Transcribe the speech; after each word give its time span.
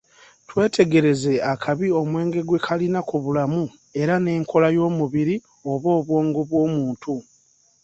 Twetegereze 0.49 1.33
akabi 1.53 1.87
omwenge 2.01 2.39
gwe 2.47 2.59
kalina 2.65 2.99
ku 3.09 3.15
bulamu 3.23 3.63
era 4.01 4.13
n'enkola 4.19 4.67
y'omubiri 4.75 5.35
oba 5.71 5.89
obwongo 5.99 6.39
bw'omuntu. 6.49 7.13